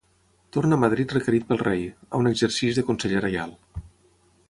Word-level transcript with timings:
Torna 0.55 0.77
a 0.77 0.81
Madrid 0.83 1.13
requerit 1.17 1.45
pel 1.51 1.61
Rei, 1.63 1.85
on 2.21 2.33
exerceix 2.33 2.79
de 2.81 2.89
conseller 2.91 3.25
reial. 3.29 3.57